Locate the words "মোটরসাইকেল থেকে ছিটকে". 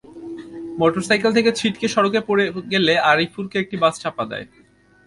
0.79-1.87